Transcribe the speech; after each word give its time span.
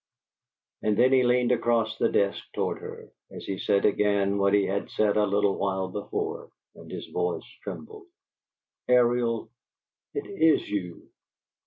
And 0.81 0.97
then 0.97 1.13
he 1.13 1.21
leaned 1.21 1.51
across 1.51 1.95
the 1.99 2.09
desk 2.11 2.43
toward 2.53 2.79
her, 2.79 3.11
as 3.29 3.45
he 3.45 3.59
said 3.59 3.85
again 3.85 4.39
what 4.39 4.51
he 4.51 4.63
had 4.65 4.89
said 4.89 5.15
a 5.15 5.27
little 5.27 5.55
while 5.59 5.89
before, 5.89 6.49
and 6.73 6.89
his 6.89 7.05
voice 7.09 7.45
trembled: 7.63 8.07
"Ariel, 8.89 9.51
it 10.15 10.25
IS 10.25 10.67
you?" 10.67 11.07